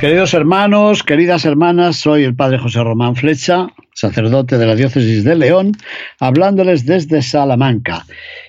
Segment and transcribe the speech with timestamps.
[0.00, 5.34] Queridos hermanos, queridas hermanas, soy el padre José Román Flecha, sacerdote de la diócesis de
[5.34, 5.72] León,
[6.20, 8.04] hablándoles desde Salamanca.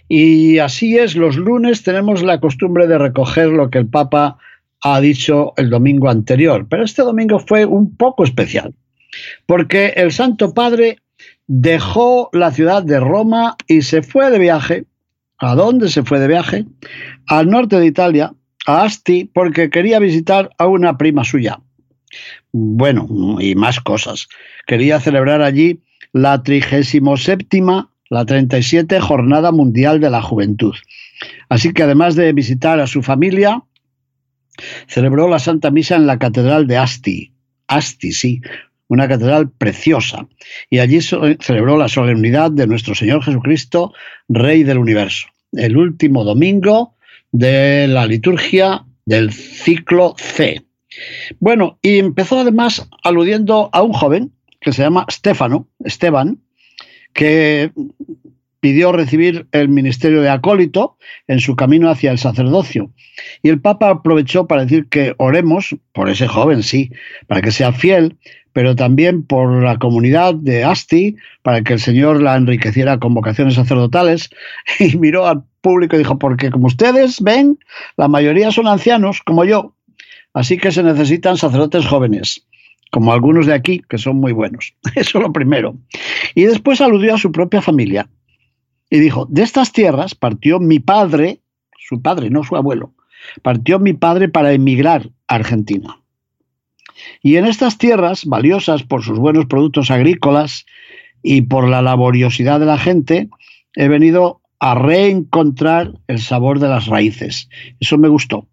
[0.10, 4.38] Y así es, los lunes tenemos la costumbre de recoger lo que el Papa
[4.82, 8.76] ha dicho el domingo anterior, pero este domingo fue un poco especial,
[9.46, 10.98] porque el Santo Padre
[11.48, 14.86] dejó la ciudad de Roma y se fue de viaje.
[15.40, 16.66] ¿A dónde se fue de viaje?
[17.28, 18.34] Al norte de Italia,
[18.68, 21.60] a Asti porque quería visitar a una prima suya.
[22.52, 24.28] Bueno, y más cosas.
[24.68, 25.82] Quería celebrar allí
[26.14, 27.48] la 37,
[28.10, 30.76] la 37 Jornada Mundial de la Juventud.
[31.50, 33.64] Así que además de visitar a su familia,
[34.88, 37.32] celebró la Santa Misa en la Catedral de Asti.
[37.68, 38.42] Asti, sí,
[38.88, 40.28] una catedral preciosa.
[40.70, 43.94] Y allí celebró la solemnidad de nuestro Señor Jesucristo,
[44.30, 45.28] Rey del Universo.
[45.54, 46.97] El último domingo
[47.32, 50.64] de la liturgia del ciclo C.
[51.40, 56.40] Bueno, y empezó además aludiendo a un joven que se llama Stefano, Esteban,
[57.14, 57.72] que
[58.60, 60.98] pidió recibir el ministerio de acólito
[61.28, 62.92] en su camino hacia el sacerdocio.
[63.44, 66.92] Y el Papa aprovechó para decir que oremos por ese joven, sí,
[67.28, 68.18] para que sea fiel,
[68.54, 73.54] pero también por la comunidad de Asti, para que el Señor la enriqueciera con vocaciones
[73.54, 74.30] sacerdotales,
[74.80, 77.60] y miró al público dijo, porque como ustedes ven,
[77.98, 79.74] la mayoría son ancianos, como yo,
[80.34, 82.48] así que se necesitan sacerdotes jóvenes,
[82.90, 84.74] como algunos de aquí, que son muy buenos.
[84.96, 85.76] Eso lo primero.
[86.36, 88.08] Y después aludió a su propia familia,
[88.90, 91.42] y dijo, de estas tierras partió mi padre,
[91.78, 92.94] su padre, no su abuelo,
[93.42, 96.00] partió mi padre para emigrar a Argentina.
[97.22, 100.66] Y en estas tierras, valiosas por sus buenos productos agrícolas
[101.22, 103.30] y por la laboriosidad de la gente,
[103.76, 107.50] he venido a reencontrar el sabor de las raíces.
[107.80, 108.48] Eso me gustó.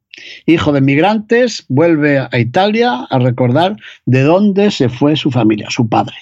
[0.47, 3.77] Hijo de migrantes, vuelve a Italia a recordar
[4.07, 6.17] de dónde se fue su familia, su padre.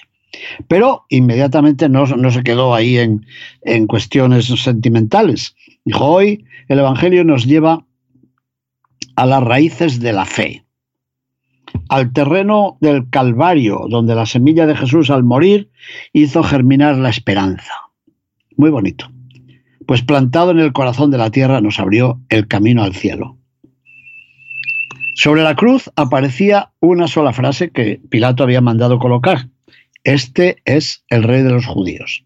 [0.67, 3.25] Pero inmediatamente no, se quedó ahí en,
[3.61, 5.55] en cuestiones sentimentales.
[5.85, 7.85] Dijo, hoy el Evangelio nos lleva
[9.15, 10.63] a las raíces de la fe
[11.89, 15.69] al terreno del Calvario, donde la semilla de Jesús al morir
[16.11, 17.73] hizo germinar la esperanza.
[18.57, 19.09] Muy bonito.
[19.87, 23.37] Pues plantado en el corazón de la tierra nos abrió el camino al cielo.
[25.15, 29.49] Sobre la cruz aparecía una sola frase que Pilato había mandado colocar.
[30.03, 32.23] Este es el rey de los judíos.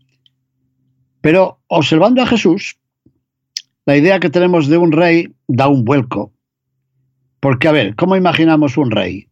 [1.22, 2.78] Pero observando a Jesús,
[3.86, 6.32] la idea que tenemos de un rey da un vuelco.
[7.40, 9.28] Porque, a ver, ¿cómo imaginamos un rey?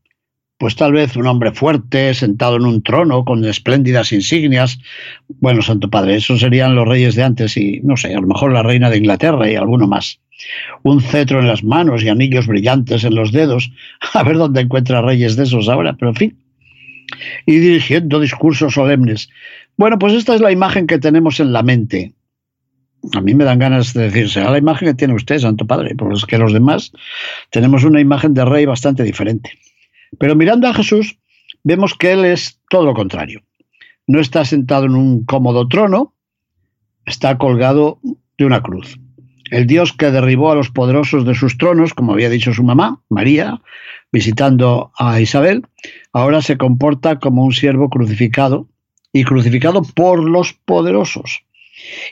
[0.58, 4.80] Pues tal vez un hombre fuerte, sentado en un trono, con espléndidas insignias.
[5.28, 8.54] Bueno, Santo Padre, esos serían los reyes de antes y, no sé, a lo mejor
[8.54, 10.20] la reina de Inglaterra y alguno más.
[10.84, 13.72] Un cetro en las manos y anillos brillantes en los dedos.
[14.14, 16.38] A ver dónde encuentra reyes de esos ahora, pero en fin.
[17.46, 19.30] Y dirigiendo discursos solemnes.
[19.78, 22.14] Bueno, pues esta es la imagen que tenemos en la mente.
[23.14, 25.94] A mí me dan ganas de decir, será la imagen que tiene usted, Santo Padre,
[25.96, 26.92] porque es que los demás
[27.52, 29.52] tenemos una imagen de rey bastante diferente.
[30.18, 31.18] Pero mirando a Jesús,
[31.64, 33.42] vemos que Él es todo lo contrario.
[34.08, 36.14] No está sentado en un cómodo trono,
[37.06, 38.00] está colgado
[38.38, 39.00] de una cruz.
[39.52, 43.02] El Dios que derribó a los poderosos de sus tronos, como había dicho su mamá,
[43.10, 43.62] María,
[44.12, 45.64] visitando a Isabel,
[46.14, 48.68] ahora se comporta como un siervo crucificado
[49.14, 51.44] y crucificado por los poderosos.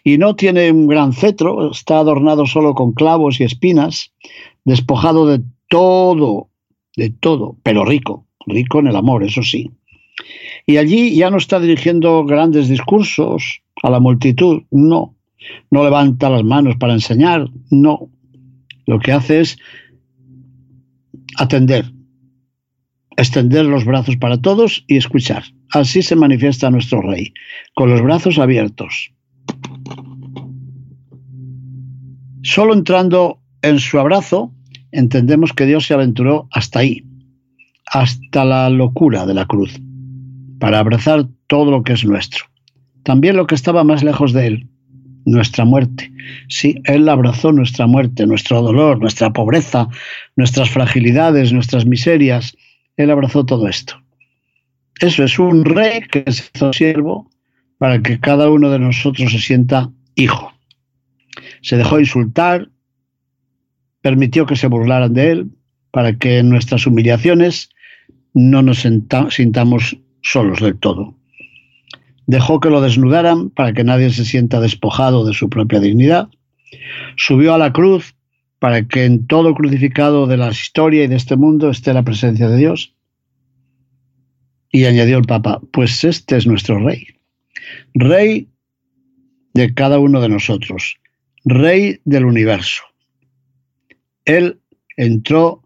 [0.04, 4.14] Y no tiene un gran cetro, está adornado solo con clavos y espinas,
[4.64, 6.50] despojado de todo
[6.96, 9.72] de todo, pero rico, rico en el amor, eso sí.
[10.66, 15.16] Y allí ya no está dirigiendo grandes discursos a la multitud, no.
[15.72, 18.10] No levanta las manos para enseñar, no.
[18.86, 19.58] Lo que hace es
[21.38, 21.92] atender,
[23.18, 25.44] extender los brazos para todos y escuchar.
[25.72, 27.34] Así se manifiesta nuestro Rey,
[27.76, 29.12] con los brazos abiertos.
[32.44, 34.54] Solo entrando en su abrazo
[34.94, 37.04] entendemos que Dios se aventuró hasta ahí,
[37.88, 39.82] hasta la locura de la cruz,
[40.60, 42.46] para abrazar todo lo que es nuestro,
[43.04, 44.70] también lo que estaba más lejos de Él,
[45.26, 46.12] nuestra muerte.
[46.48, 49.88] Sí, Él abrazó nuestra muerte, nuestro dolor, nuestra pobreza,
[50.36, 52.56] nuestras fragilidades, nuestras miserias.
[52.98, 53.96] Él abrazó todo esto.
[55.00, 57.30] Eso es un rey que se hizo siervo
[57.78, 60.54] para que cada uno de nosotros se sienta hijo.
[61.62, 62.70] Se dejó insultar,
[64.04, 65.52] permitió que se burlaran de él,
[65.90, 67.70] para que en nuestras humillaciones
[68.34, 68.86] no nos
[69.30, 71.16] sintamos solos del todo.
[72.28, 76.28] Dejó que lo desnudaran para que nadie se sienta despojado de su propia dignidad.
[77.16, 78.14] Subió a la cruz
[78.60, 82.50] para que en todo crucificado de la historia y de este mundo esté la presencia
[82.50, 82.94] de Dios.
[84.70, 87.08] Y añadió el Papa, pues este es nuestro rey.
[87.94, 88.50] Rey
[89.54, 90.98] de cada uno de nosotros,
[91.46, 92.84] rey del universo.
[94.26, 94.62] Él
[94.98, 95.64] entró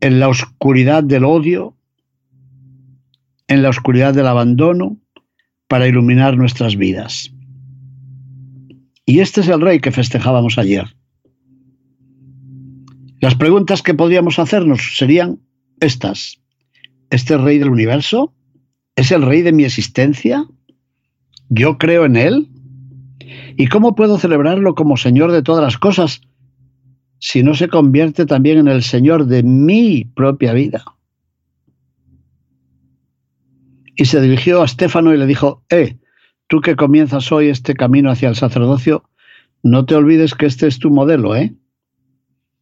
[0.00, 1.76] en la oscuridad del odio,
[3.48, 4.98] en la oscuridad del abandono,
[5.68, 7.32] para iluminar nuestras vidas.
[9.06, 10.96] Y este es el rey que festejábamos ayer.
[13.20, 15.40] Las preguntas que podríamos hacernos serían
[15.80, 16.40] estas.
[17.10, 18.34] ¿Este rey del universo?
[18.96, 20.46] ¿Es el rey de mi existencia?
[21.48, 22.48] ¿Yo creo en él?
[23.56, 26.22] ¿Y cómo puedo celebrarlo como Señor de todas las cosas
[27.18, 30.84] si no se convierte también en el Señor de mi propia vida?
[33.96, 35.98] Y se dirigió a Estéfano y le dijo, eh,
[36.48, 39.04] tú que comienzas hoy este camino hacia el sacerdocio,
[39.62, 41.54] no te olvides que este es tu modelo, ¿eh?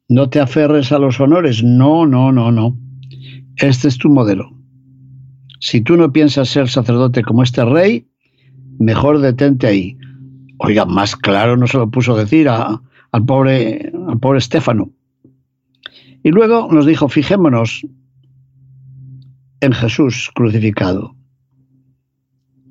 [0.08, 2.76] No te aferres a los honores, no, no, no, no.
[3.56, 4.50] Este es tu modelo.
[5.60, 8.06] Si tú no piensas ser sacerdote como este rey,
[8.78, 9.96] mejor detente ahí.
[10.58, 12.48] Oiga, más claro no se lo puso decir
[13.12, 14.90] al pobre, al pobre Estéfano.
[16.24, 17.86] Y luego nos dijo, fijémonos
[19.60, 21.14] en Jesús crucificado.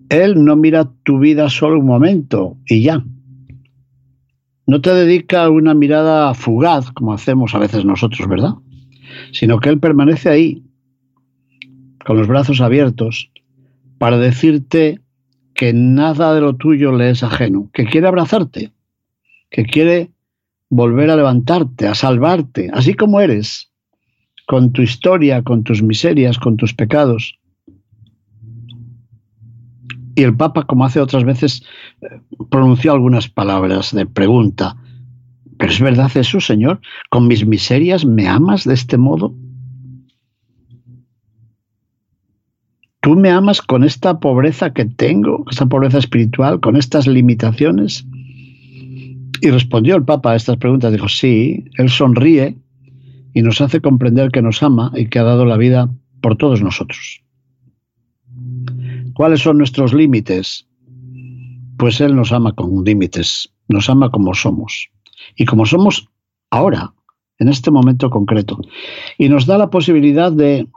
[0.09, 3.03] Él no mira tu vida solo un momento y ya.
[4.67, 8.55] No te dedica una mirada fugaz, como hacemos a veces nosotros, ¿verdad?
[9.31, 10.63] Sino que Él permanece ahí,
[12.05, 13.31] con los brazos abiertos,
[13.97, 14.99] para decirte
[15.53, 18.71] que nada de lo tuyo le es ajeno, que quiere abrazarte,
[19.49, 20.10] que quiere
[20.71, 23.69] volver a levantarte, a salvarte, así como eres,
[24.47, 27.37] con tu historia, con tus miserias, con tus pecados.
[30.15, 31.63] Y el Papa, como hace otras veces,
[32.49, 34.77] pronunció algunas palabras de pregunta.
[35.57, 36.79] ¿Pero es verdad eso, Señor?
[37.09, 39.35] ¿Con mis miserias me amas de este modo?
[43.01, 48.05] ¿Tú me amas con esta pobreza que tengo, esta pobreza espiritual, con estas limitaciones?
[49.41, 50.91] Y respondió el Papa a estas preguntas.
[50.91, 52.57] Dijo, sí, Él sonríe
[53.33, 55.89] y nos hace comprender que nos ama y que ha dado la vida
[56.21, 57.23] por todos nosotros.
[59.13, 60.67] ¿Cuáles son nuestros límites?
[61.77, 64.91] Pues Él nos ama con límites, nos ama como somos.
[65.35, 66.07] Y como somos
[66.51, 66.93] ahora,
[67.39, 68.59] en este momento concreto.
[69.17, 70.67] Y nos da la posibilidad de,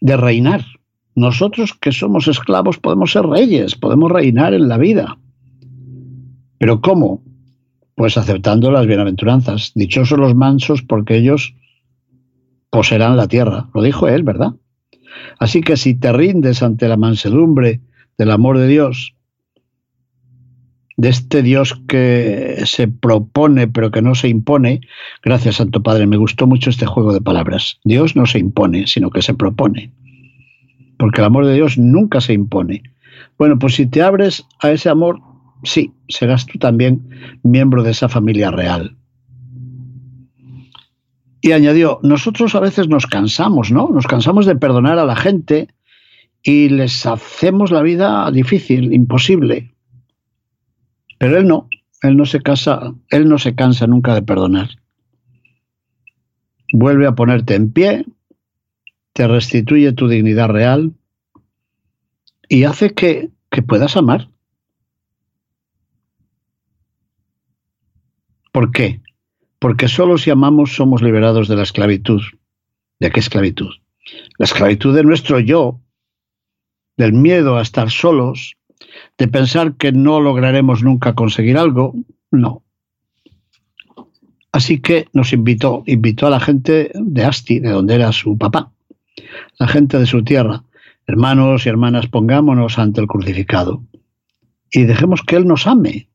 [0.00, 0.64] de reinar,
[1.14, 5.18] nosotros que somos esclavos podemos ser reyes, podemos reinar en la vida.
[6.58, 7.22] ¿Pero cómo?
[7.96, 9.72] Pues aceptando las bienaventuranzas.
[9.74, 11.54] Dichosos los mansos porque ellos
[12.70, 13.68] poseerán la tierra.
[13.74, 14.52] Lo dijo él, ¿verdad?
[15.40, 17.80] Así que si te rindes ante la mansedumbre
[18.16, 19.14] del amor de Dios,
[20.98, 24.80] de este Dios que se propone pero que no se impone,
[25.22, 27.80] gracias Santo Padre, me gustó mucho este juego de palabras.
[27.84, 29.92] Dios no se impone, sino que se propone
[30.96, 32.82] porque el amor de Dios nunca se impone.
[33.38, 35.20] Bueno, pues si te abres a ese amor,
[35.66, 37.10] sí, serás tú también
[37.42, 38.96] miembro de esa familia real.
[41.40, 43.88] Y añadió, nosotros a veces nos cansamos, ¿no?
[43.88, 45.68] Nos cansamos de perdonar a la gente
[46.42, 49.74] y les hacemos la vida difícil, imposible.
[51.18, 51.68] Pero él no,
[52.02, 54.70] él no se casa, él no se cansa nunca de perdonar.
[56.72, 58.06] Vuelve a ponerte en pie,
[59.12, 60.92] te restituye tu dignidad real
[62.48, 64.28] y hace que, que puedas amar.
[68.56, 69.02] ¿Por qué?
[69.58, 72.22] Porque solo si amamos somos liberados de la esclavitud.
[72.98, 73.68] ¿De qué esclavitud?
[74.38, 75.82] La esclavitud de nuestro yo,
[76.96, 78.56] del miedo a estar solos,
[79.18, 81.92] de pensar que no lograremos nunca conseguir algo.
[82.30, 82.62] No.
[84.52, 88.72] Así que nos invitó, invitó a la gente de Asti, de donde era su papá,
[89.58, 90.64] la gente de su tierra.
[91.06, 93.82] Hermanos y hermanas, pongámonos ante el crucificado
[94.70, 96.08] y dejemos que Él nos ame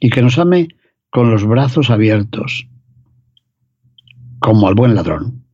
[0.00, 0.68] y que nos ame
[1.10, 2.68] con los brazos abiertos,
[4.40, 5.44] como al buen ladrón.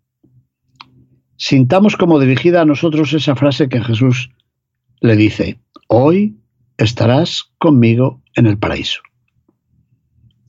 [1.36, 4.30] Sintamos como dirigida a nosotros esa frase que Jesús
[5.00, 6.36] le dice, hoy
[6.76, 9.00] estarás conmigo en el paraíso.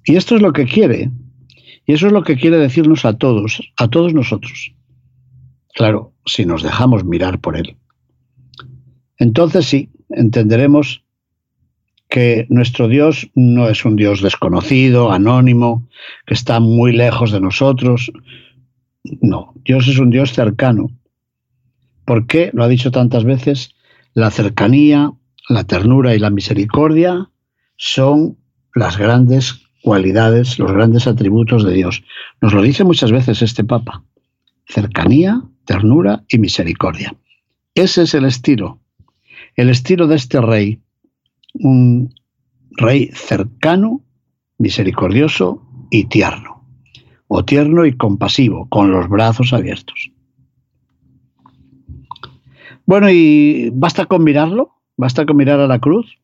[0.05, 1.11] Y esto es lo que quiere,
[1.85, 4.73] y eso es lo que quiere decirnos a todos, a todos nosotros.
[5.73, 7.77] Claro, si nos dejamos mirar por Él.
[9.17, 11.03] Entonces sí, entenderemos
[12.11, 15.87] que nuestro Dios no es un Dios desconocido, anónimo,
[16.27, 18.11] que está muy lejos de nosotros.
[19.21, 20.91] No, Dios es un Dios cercano.
[22.03, 22.51] ¿Por qué?
[22.53, 23.75] Lo ha dicho tantas veces,
[24.13, 25.13] la cercanía,
[25.47, 27.29] la ternura y la misericordia
[27.77, 28.37] son
[28.75, 32.03] las grandes cualidades, los grandes atributos de Dios.
[32.41, 34.03] Nos lo dice muchas veces este Papa.
[34.67, 37.15] Cercanía, ternura y misericordia.
[37.73, 38.81] Ese es el estilo,
[39.55, 40.81] el estilo de este rey,
[41.53, 42.13] un
[42.71, 44.01] rey cercano,
[44.57, 46.65] misericordioso y tierno,
[47.27, 50.11] o tierno y compasivo, con los brazos abiertos.
[52.85, 56.19] Bueno, y basta con mirarlo, basta con mirar a la cruz.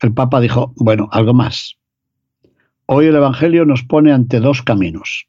[0.00, 1.76] El Papa dijo, bueno, algo más.
[2.86, 5.28] Hoy el Evangelio nos pone ante dos caminos.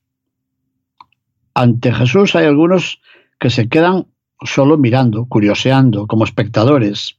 [1.53, 3.01] Ante Jesús hay algunos
[3.39, 4.07] que se quedan
[4.41, 7.18] solo mirando, curioseando, como espectadores,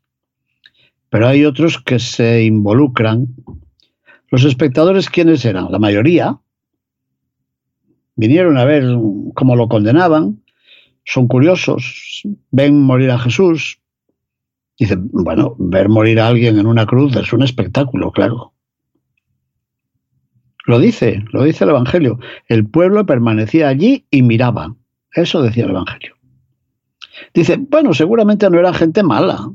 [1.11, 3.29] pero hay otros que se involucran.
[4.31, 5.71] Los espectadores, ¿quiénes eran?
[5.71, 6.39] La mayoría.
[8.15, 8.85] Vinieron a ver
[9.35, 10.43] cómo lo condenaban,
[11.05, 13.81] son curiosos, ven morir a Jesús.
[14.79, 18.55] Dicen, bueno, ver morir a alguien en una cruz es un espectáculo, claro.
[20.67, 22.19] Lo dice, lo dice el Evangelio.
[22.47, 24.77] El pueblo permanecía allí y miraba.
[25.13, 26.15] Eso decía el Evangelio.
[27.35, 29.51] Dice, bueno, seguramente no era gente mala,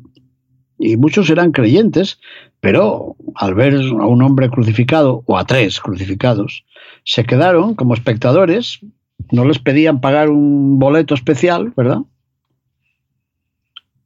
[0.78, 2.20] y muchos eran creyentes,
[2.60, 6.66] pero al ver a un hombre crucificado o a tres crucificados,
[7.04, 8.80] se quedaron como espectadores,
[9.32, 12.00] no les pedían pagar un boleto especial, ¿verdad?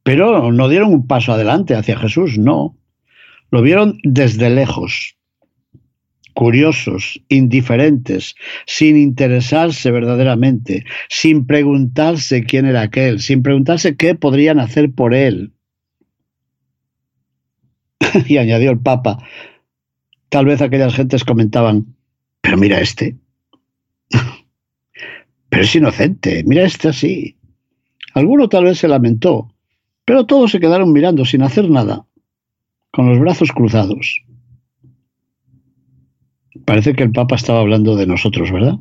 [0.02, 2.76] Pero no dieron un paso adelante hacia Jesús, no.
[3.50, 5.16] Lo vieron desde lejos,
[6.34, 8.34] curiosos, indiferentes,
[8.66, 15.52] sin interesarse verdaderamente, sin preguntarse quién era aquel, sin preguntarse qué podrían hacer por él.
[18.26, 19.18] y añadió el Papa,
[20.28, 21.94] tal vez aquellas gentes comentaban,
[22.40, 23.16] pero mira este,
[25.48, 27.36] pero es inocente, mira este así.
[28.14, 29.54] Alguno tal vez se lamentó,
[30.04, 32.06] pero todos se quedaron mirando sin hacer nada,
[32.90, 34.22] con los brazos cruzados.
[36.64, 38.78] Parece que el Papa estaba hablando de nosotros, ¿verdad?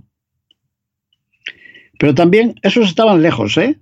[2.00, 3.78] Pero también esos estaban lejos, ¿eh?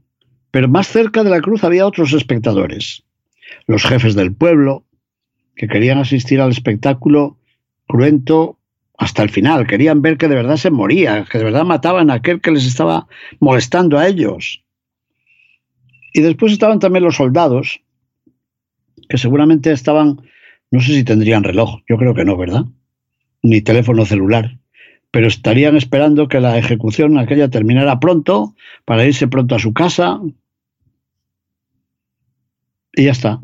[0.51, 3.03] Pero más cerca de la cruz había otros espectadores.
[3.67, 4.87] Los jefes del pueblo,
[5.57, 7.37] que querían asistir al espectáculo
[7.87, 8.59] cruento
[8.97, 9.67] hasta el final.
[9.67, 12.65] Querían ver que de verdad se moría, que de verdad mataban a aquel que les
[12.65, 13.07] estaba
[13.39, 14.63] molestando a ellos.
[16.13, 17.81] Y después estaban también los soldados,
[19.09, 20.21] que seguramente estaban,
[20.71, 22.65] no sé si tendrían reloj, yo creo que no, ¿verdad?
[23.41, 24.57] Ni teléfono celular,
[25.11, 30.19] pero estarían esperando que la ejecución aquella terminara pronto para irse pronto a su casa.
[32.93, 33.39] Y ya está.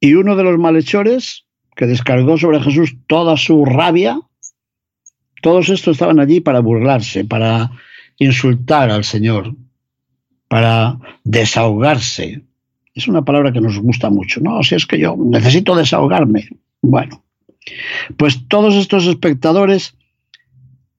[0.00, 1.44] Y uno de los malhechores
[1.76, 4.20] que descargó sobre Jesús toda su rabia,
[5.42, 7.70] todos estos estaban allí para burlarse, para
[8.18, 9.54] insultar al Señor,
[10.48, 12.42] para desahogarse.
[12.94, 14.40] Es una palabra que nos gusta mucho.
[14.40, 16.48] No, si es que yo necesito desahogarme.
[16.80, 17.24] Bueno,
[18.16, 19.96] pues todos estos espectadores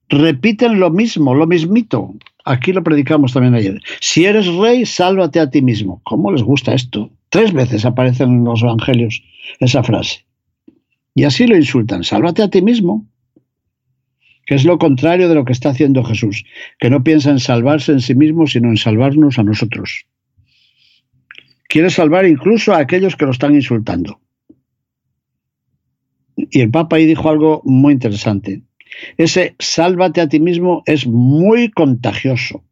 [0.09, 2.13] repiten lo mismo, lo mismito.
[2.45, 3.81] Aquí lo predicamos también ayer.
[3.99, 6.01] Si eres rey, sálvate a ti mismo.
[6.03, 7.09] ¿Cómo les gusta esto?
[7.29, 9.23] Tres veces aparece en los evangelios
[9.59, 10.25] esa frase.
[11.15, 13.07] Y así lo insultan, sálvate a ti mismo,
[14.45, 16.45] que es lo contrario de lo que está haciendo Jesús,
[16.77, 20.05] que no piensa en salvarse en sí mismo, sino en salvarnos a nosotros.
[21.67, 24.19] Quiere salvar incluso a aquellos que lo están insultando.
[26.35, 28.61] Y el Papa ahí dijo algo muy interesante.
[29.17, 32.63] Ese sálvate a ti mismo es muy contagioso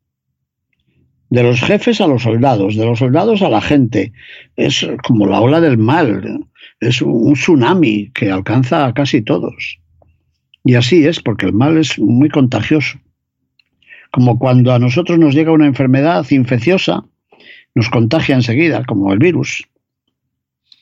[1.34, 4.13] de los jefes a los soldados, de los soldados a la gente.
[4.56, 6.46] Es como la ola del mal,
[6.80, 9.80] es un tsunami que alcanza a casi todos.
[10.63, 13.00] Y así es, porque el mal es muy contagioso.
[14.12, 17.03] Como cuando a nosotros nos llega una enfermedad infecciosa,
[17.74, 19.63] nos contagia enseguida, como el virus.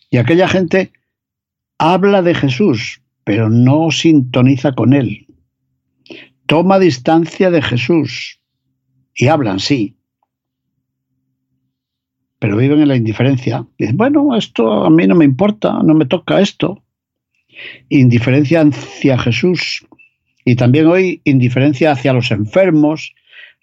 [0.10, 0.92] Y aquella gente
[1.78, 5.28] habla de Jesús, pero no sintoniza con él.
[6.52, 8.42] Toma distancia de Jesús
[9.16, 9.96] y hablan, sí,
[12.40, 13.66] pero viven en la indiferencia.
[13.78, 16.84] Dicen, bueno, esto a mí no me importa, no me toca esto.
[17.88, 19.88] Indiferencia hacia Jesús
[20.44, 23.16] y también hoy indiferencia hacia los enfermos,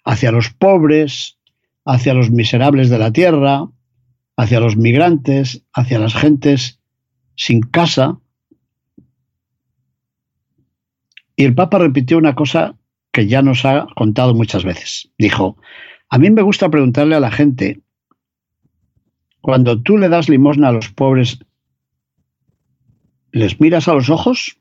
[0.03, 1.37] hacia los pobres,
[1.85, 3.67] hacia los miserables de la tierra,
[4.35, 6.79] hacia los migrantes, hacia las gentes
[7.35, 8.17] sin casa.
[11.35, 12.75] Y el Papa repitió una cosa
[13.11, 15.11] que ya nos ha contado muchas veces.
[15.17, 15.57] Dijo,
[16.09, 17.81] a mí me gusta preguntarle a la gente,
[19.41, 21.39] cuando tú le das limosna a los pobres,
[23.31, 24.57] ¿les miras a los ojos?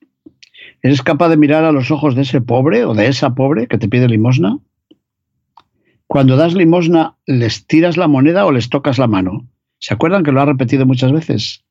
[0.82, 3.78] ¿Eres capaz de mirar a los ojos de ese pobre o de esa pobre que
[3.78, 4.58] te pide limosna?
[6.06, 9.46] Cuando das limosna, ¿les tiras la moneda o les tocas la mano?
[9.78, 11.64] ¿Se acuerdan que lo ha repetido muchas veces?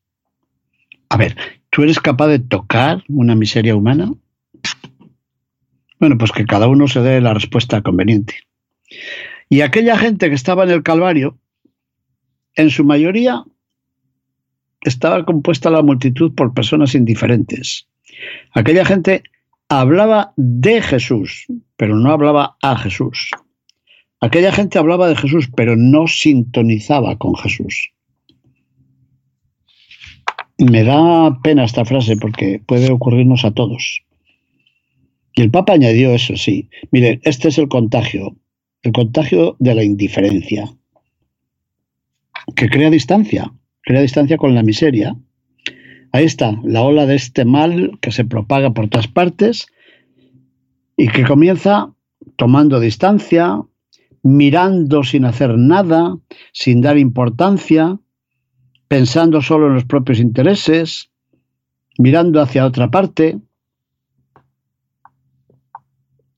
[1.08, 1.36] A ver,
[1.70, 4.12] ¿tú eres capaz de tocar una miseria humana?
[6.00, 8.34] Bueno, pues que cada uno se dé la respuesta conveniente.
[9.48, 11.38] Y aquella gente que estaba en el Calvario,
[12.54, 13.44] en su mayoría
[14.82, 17.88] estaba compuesta la multitud por personas indiferentes.
[18.52, 19.22] Aquella gente
[19.68, 23.30] hablaba de Jesús, pero no hablaba a Jesús.
[24.20, 27.90] Aquella gente hablaba de Jesús, pero no sintonizaba con Jesús.
[30.58, 34.02] Me da pena esta frase porque puede ocurrirnos a todos.
[35.38, 36.68] Y el Papa añadió eso, sí.
[36.90, 38.34] Mire, este es el contagio,
[38.82, 40.68] el contagio de la indiferencia,
[42.56, 43.52] que crea distancia,
[43.82, 45.14] crea distancia con la miseria.
[46.10, 49.68] Ahí está, la ola de este mal que se propaga por todas partes
[50.96, 51.94] y que comienza
[52.34, 53.62] tomando distancia,
[54.24, 56.18] mirando sin hacer nada,
[56.52, 58.00] sin dar importancia,
[58.88, 61.12] pensando solo en los propios intereses,
[61.96, 63.38] mirando hacia otra parte,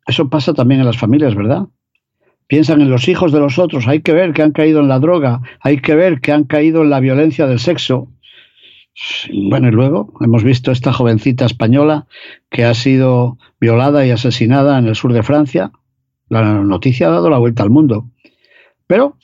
[0.06, 1.66] eso pasa también en las familias, ¿verdad?
[2.46, 4.98] Piensan en los hijos de los otros, hay que ver que han caído en la
[4.98, 8.08] droga, hay que ver que han caído en la violencia del sexo.
[9.32, 12.06] Bueno, y luego hemos visto esta jovencita española
[12.50, 15.70] que ha sido violada y asesinada en el sur de Francia.
[16.28, 18.10] La noticia ha dado la vuelta al mundo.
[18.86, 19.16] Pero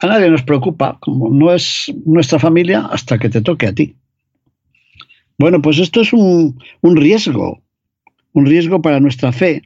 [0.00, 3.96] a nadie nos preocupa, como no es nuestra familia, hasta que te toque a ti.
[5.38, 7.62] Bueno, pues esto es un, un riesgo,
[8.32, 9.62] un riesgo para nuestra fe,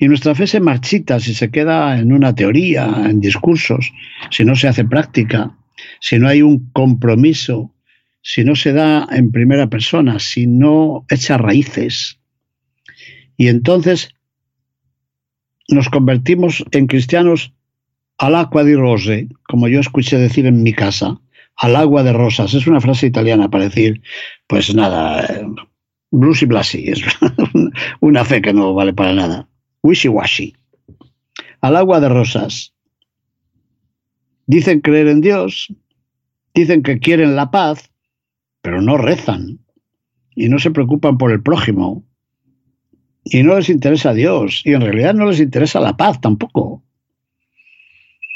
[0.00, 3.92] y nuestra fe se marchita si se queda en una teoría, en discursos,
[4.30, 5.54] si no se hace práctica,
[6.00, 7.74] si no hay un compromiso,
[8.22, 12.18] si no se da en primera persona, si no echa raíces.
[13.36, 14.14] Y entonces
[15.68, 17.52] nos convertimos en cristianos
[18.16, 21.20] al agua di rose, como yo escuché decir en mi casa,
[21.56, 22.54] al agua de rosas.
[22.54, 24.00] Es una frase italiana para decir,
[24.46, 25.46] pues nada, eh,
[26.10, 27.02] blues y blasi, es
[28.00, 29.49] una fe que no vale para nada
[29.82, 30.54] wishy-washy,
[31.60, 32.74] al agua de rosas.
[34.46, 35.72] Dicen creer en Dios,
[36.54, 37.90] dicen que quieren la paz,
[38.62, 39.60] pero no rezan
[40.34, 42.04] y no se preocupan por el prójimo.
[43.24, 46.82] Y no les interesa Dios, y en realidad no les interesa la paz tampoco.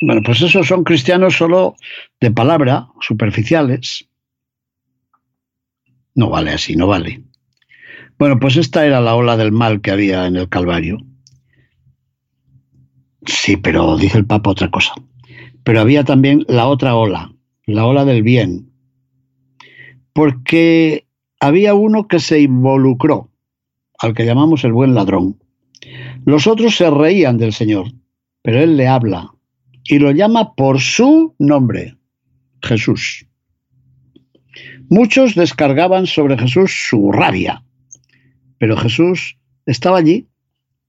[0.02, 1.76] Bueno, pues esos son cristianos solo
[2.20, 4.07] de palabra, superficiales.
[6.14, 7.24] No vale así, no vale.
[8.18, 10.98] Bueno, pues esta era la ola del mal que había en el Calvario.
[13.26, 14.94] Sí, pero dice el Papa otra cosa.
[15.62, 17.32] Pero había también la otra ola,
[17.66, 18.70] la ola del bien.
[20.12, 21.06] Porque
[21.40, 23.30] había uno que se involucró,
[23.98, 25.38] al que llamamos el buen ladrón.
[26.24, 27.92] Los otros se reían del Señor,
[28.42, 29.34] pero Él le habla
[29.84, 31.96] y lo llama por su nombre,
[32.62, 33.26] Jesús.
[34.88, 37.64] Muchos descargaban sobre Jesús su rabia,
[38.58, 40.28] pero Jesús estaba allí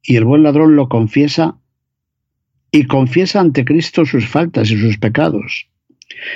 [0.01, 1.57] y el buen ladrón lo confiesa
[2.75, 5.69] y confiesa ante Cristo sus faltas y sus pecados.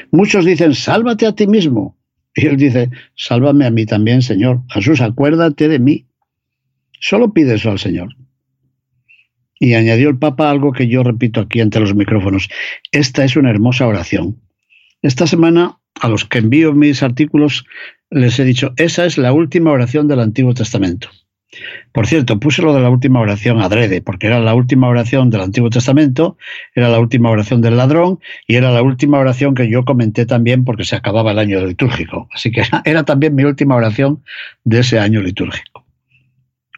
[0.10, 1.98] Muchos dicen, sálvate a ti mismo.
[2.34, 4.62] Y él dice, sálvame a mí también, Señor.
[4.70, 6.06] Jesús, acuérdate de mí.
[7.02, 8.16] Solo pide eso al Señor.
[9.60, 12.48] Y añadió el Papa algo que yo repito aquí ante los micrófonos.
[12.94, 14.40] Esta es una hermosa oración.
[15.02, 17.66] Esta semana, a los que envío mis artículos,
[18.10, 21.10] les he dicho, esa es la última oración del Antiguo Testamento.
[21.92, 25.42] Por cierto, puse lo de la última oración adrede, porque era la última oración del
[25.42, 26.38] Antiguo Testamento,
[26.76, 30.64] era la última oración del ladrón y era la última oración que yo comenté también
[30.64, 32.30] porque se acababa el año litúrgico.
[32.32, 34.24] Así que era también mi última oración
[34.64, 35.86] de ese año litúrgico.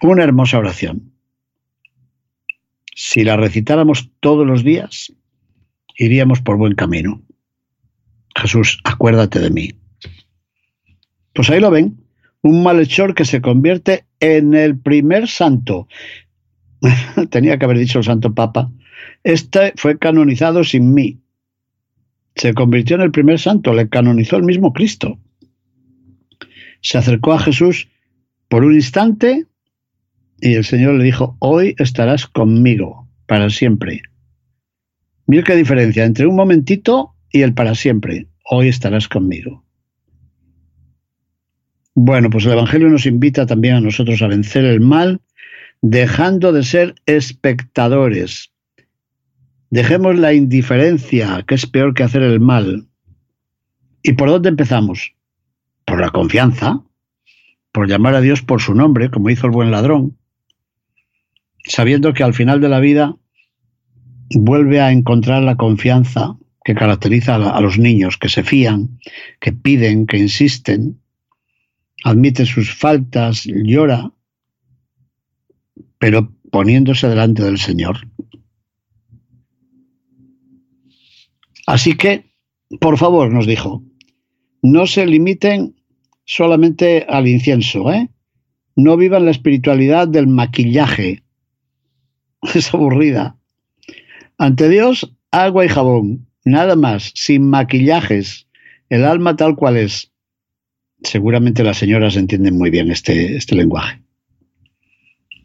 [0.01, 1.11] Una hermosa oración.
[2.95, 5.13] Si la recitáramos todos los días,
[5.97, 7.21] iríamos por buen camino.
[8.35, 9.71] Jesús, acuérdate de mí.
[11.33, 12.00] Pues ahí lo ven,
[12.41, 15.87] un malhechor que se convierte en el primer santo.
[17.29, 18.71] Tenía que haber dicho el Santo Papa.
[19.23, 21.19] Este fue canonizado sin mí.
[22.35, 25.19] Se convirtió en el primer santo, le canonizó el mismo Cristo.
[26.81, 27.89] Se acercó a Jesús
[28.47, 29.45] por un instante
[30.39, 34.01] y el Señor le dijo, hoy estarás conmigo para siempre.
[35.27, 38.27] Mira qué diferencia entre un momentito y el para siempre.
[38.49, 39.63] Hoy estarás conmigo.
[42.03, 45.21] Bueno, pues el Evangelio nos invita también a nosotros a vencer el mal,
[45.83, 48.51] dejando de ser espectadores.
[49.69, 52.87] Dejemos la indiferencia, que es peor que hacer el mal.
[54.01, 55.13] ¿Y por dónde empezamos?
[55.85, 56.81] Por la confianza,
[57.71, 60.17] por llamar a Dios por su nombre, como hizo el buen ladrón,
[61.65, 63.15] sabiendo que al final de la vida
[64.33, 66.35] vuelve a encontrar la confianza
[66.65, 68.97] que caracteriza a los niños, que se fían,
[69.39, 71.00] que piden, que insisten,
[72.03, 74.11] admite sus faltas, llora,
[75.97, 77.97] pero poniéndose delante del Señor.
[81.67, 82.33] Así que,
[82.79, 83.83] por favor, nos dijo,
[84.61, 85.75] no se limiten
[86.25, 88.09] solamente al incienso, ¿eh?
[88.75, 91.23] No vivan la espiritualidad del maquillaje.
[92.55, 93.37] Es aburrida.
[94.37, 98.47] Ante Dios, agua y jabón, nada más, sin maquillajes,
[98.89, 100.10] el alma tal cual es.
[101.03, 104.01] Seguramente las señoras entienden muy bien este, este lenguaje.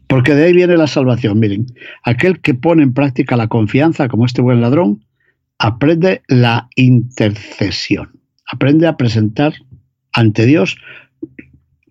[0.07, 1.39] Porque de ahí viene la salvación.
[1.39, 1.67] Miren,
[2.03, 5.05] aquel que pone en práctica la confianza, como este buen ladrón,
[5.59, 9.53] aprende la intercesión, aprende a presentar
[10.13, 10.77] ante Dios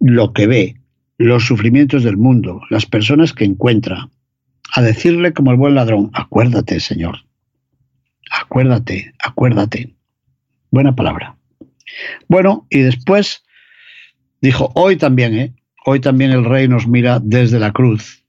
[0.01, 0.77] lo que ve,
[1.19, 4.09] los sufrimientos del mundo, las personas que encuentra,
[4.75, 7.25] a decirle como el buen ladrón, acuérdate, Señor,
[8.31, 9.95] acuérdate, acuérdate.
[10.71, 11.37] Buena palabra.
[12.29, 13.45] Bueno, y después
[14.41, 15.55] dijo, hoy también, ¿eh?
[15.85, 18.25] hoy también el rey nos mira desde la cruz,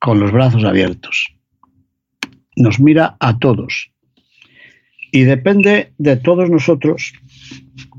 [0.00, 1.34] con los brazos abiertos.
[2.56, 3.90] Nos mira a todos.
[5.10, 7.12] Y depende de todos nosotros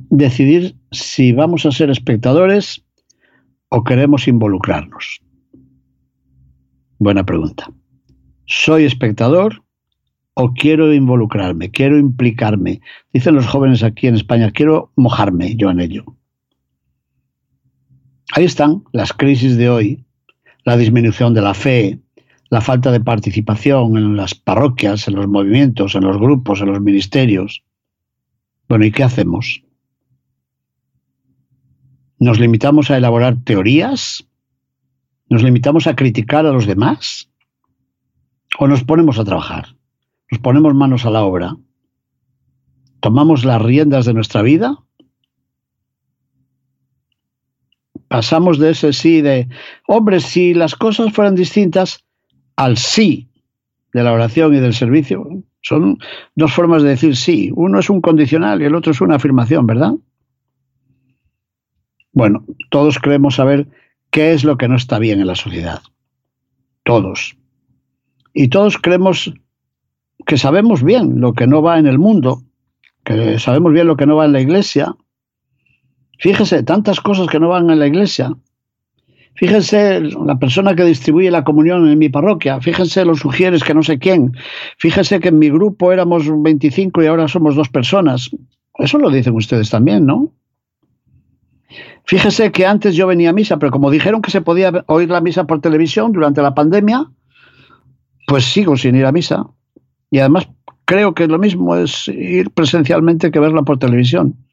[0.09, 2.85] decidir si vamos a ser espectadores
[3.69, 5.21] o queremos involucrarnos.
[6.99, 7.71] Buena pregunta.
[8.45, 9.63] ¿Soy espectador
[10.33, 12.81] o quiero involucrarme, quiero implicarme?
[13.11, 16.05] Dicen los jóvenes aquí en España, quiero mojarme yo en ello.
[18.33, 20.05] Ahí están las crisis de hoy,
[20.63, 21.99] la disminución de la fe,
[22.49, 26.81] la falta de participación en las parroquias, en los movimientos, en los grupos, en los
[26.81, 27.63] ministerios.
[28.67, 29.63] Bueno, ¿y qué hacemos?
[32.17, 34.27] ¿Nos limitamos a elaborar teorías?
[35.29, 37.29] ¿Nos limitamos a criticar a los demás?
[38.57, 39.75] ¿O nos ponemos a trabajar?
[40.31, 41.57] ¿Nos ponemos manos a la obra?
[43.01, 44.84] ¿Tomamos las riendas de nuestra vida?
[48.15, 49.49] Pasamos de ese sí de,
[49.89, 52.05] hombre, si las cosas fueran distintas,
[52.55, 53.27] al sí
[53.91, 55.27] de la oración y del servicio.
[55.61, 55.97] Son
[56.33, 57.51] dos formas de decir sí.
[57.53, 59.95] Uno es un condicional y el otro es una afirmación, ¿verdad?
[62.13, 63.67] Bueno, todos creemos saber
[64.11, 65.81] qué es lo que no está bien en la sociedad.
[66.83, 67.35] Todos.
[68.33, 69.33] Y todos creemos
[70.25, 72.43] que sabemos bien lo que no va en el mundo,
[73.03, 74.95] que sabemos bien lo que no va en la iglesia.
[76.19, 78.35] Fíjese, tantas cosas que no van en la iglesia.
[79.35, 82.61] Fíjense la persona que distribuye la comunión en mi parroquia.
[82.61, 84.31] Fíjense los sugieres que no sé quién.
[84.77, 88.29] Fíjense que en mi grupo éramos 25 y ahora somos dos personas.
[88.77, 90.31] Eso lo dicen ustedes también, ¿no?
[92.05, 95.21] Fíjese que antes yo venía a misa, pero como dijeron que se podía oír la
[95.21, 97.05] misa por televisión durante la pandemia,
[98.27, 99.47] pues sigo sin ir a misa.
[100.11, 100.47] Y además
[100.85, 104.44] creo que lo mismo es ir presencialmente que verla por televisión.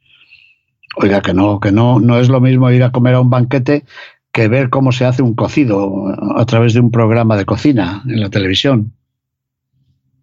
[0.97, 3.85] Oiga, que no, que no, no es lo mismo ir a comer a un banquete
[4.33, 8.21] que ver cómo se hace un cocido a través de un programa de cocina en
[8.21, 8.93] la televisión.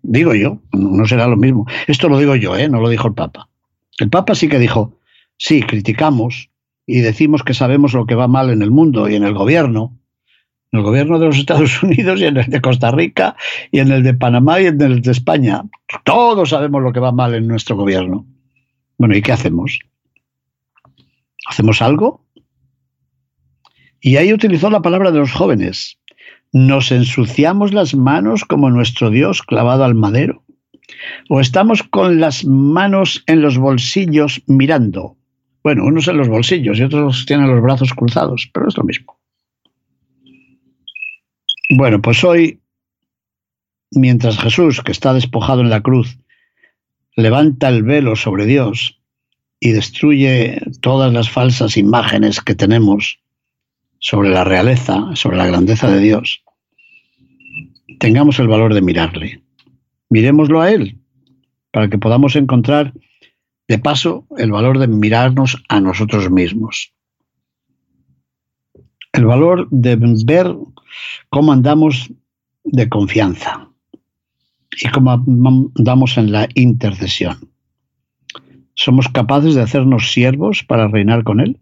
[0.02, 1.68] Digo yo, no será lo mismo.
[1.88, 2.70] Esto lo digo yo, ¿eh?
[2.70, 3.50] no lo dijo el Papa.
[4.00, 4.98] El Papa sí que dijo,
[5.38, 6.50] sí, criticamos,
[6.88, 9.96] y decimos que sabemos lo que va mal en el mundo y en el gobierno,
[10.72, 13.36] en el gobierno de los Estados Unidos y en el de Costa Rica
[13.72, 15.64] y en el de Panamá y en el de España.
[16.04, 18.26] Todos sabemos lo que va mal en nuestro gobierno.
[18.98, 19.80] Bueno, ¿y qué hacemos?
[21.50, 22.24] ¿Hacemos algo?
[24.00, 25.98] Y ahí utilizó la palabra de los jóvenes.
[26.54, 30.44] ¿Nos ensuciamos las manos como nuestro Dios clavado al madero?
[31.28, 35.18] ¿O estamos con las manos en los bolsillos mirando?
[35.64, 39.20] Bueno, unos en los bolsillos y otros tienen los brazos cruzados, pero es lo mismo.
[41.72, 42.62] Bueno, pues hoy,
[43.90, 46.20] mientras Jesús, que está despojado en la cruz,
[47.16, 48.99] levanta el velo sobre Dios
[49.60, 53.20] y destruye todas las falsas imágenes que tenemos
[54.00, 56.44] sobre la realeza, sobre la grandeza de Dios,
[58.00, 59.44] tengamos el valor de mirarle.
[60.10, 60.98] Miremoslo a Él,
[61.72, 62.94] para que podamos encontrar
[63.68, 66.94] de paso, el valor de mirarnos a nosotros mismos.
[69.14, 69.96] El valor de
[70.26, 70.56] ver
[71.30, 72.12] cómo andamos
[72.64, 73.70] de confianza
[74.82, 77.49] y cómo andamos en la intercesión.
[78.80, 81.60] ¿Somos capaces de hacernos siervos para reinar con Él?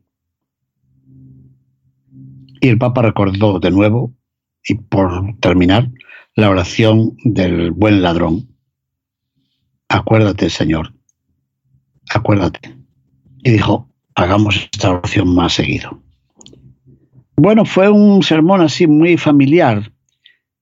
[2.62, 4.14] Y el Papa recordó de nuevo,
[4.64, 5.90] y por terminar,
[6.36, 8.56] la oración del buen ladrón.
[9.90, 10.94] Acuérdate, Señor,
[12.14, 12.78] acuérdate.
[13.40, 16.00] Y dijo, hagamos esta oración más seguido.
[17.36, 19.92] Bueno, fue un sermón así muy familiar,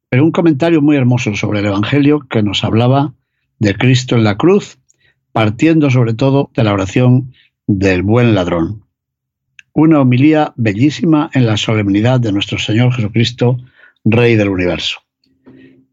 [0.08, 3.14] pero un comentario muy hermoso sobre el Evangelio que nos hablaba
[3.60, 4.80] de Cristo en la cruz,
[5.36, 7.34] partiendo sobre todo de la oración
[7.68, 8.86] del buen ladrón.
[9.74, 13.58] Una homilía bellísima en la solemnidad de nuestro Señor Jesucristo,
[14.06, 15.00] Rey del universo.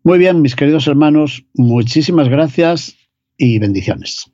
[0.05, 2.95] Muy bien, mis queridos hermanos, muchísimas gracias
[3.37, 4.31] y bendiciones.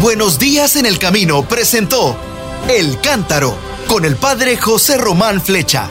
[0.00, 2.16] Buenos días en el camino presentó
[2.74, 3.54] El Cántaro
[3.88, 5.90] con el Padre José Román Flecha.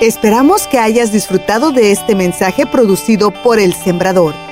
[0.00, 4.51] Esperamos que hayas disfrutado de este mensaje producido por El Sembrador.